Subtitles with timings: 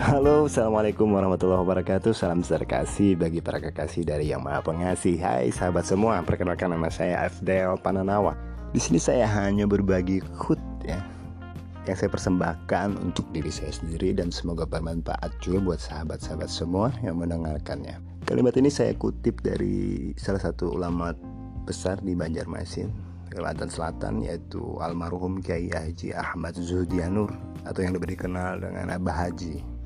[0.00, 2.16] Halo, Assalamualaikum warahmatullahi wabarakatuh.
[2.16, 5.20] Salam terkasih bagi para kekasih dari Yang Maha Pengasih.
[5.20, 8.32] Hai sahabat semua, perkenalkan nama saya Afdel Pananawa.
[8.72, 10.56] Di sini saya hanya berbagi khut
[10.88, 11.04] ya
[11.84, 17.20] yang saya persembahkan untuk diri saya sendiri dan semoga bermanfaat juga buat sahabat-sahabat semua yang
[17.20, 18.00] mendengarkannya.
[18.24, 21.12] Kalimat ini saya kutip dari salah satu ulama
[21.68, 22.88] besar di Banjarmasin,
[23.28, 27.36] Kalimantan Selatan yaitu almarhum Kiai Haji Ahmad Zuhdianur
[27.68, 29.79] atau yang lebih dikenal dengan Abah Haji.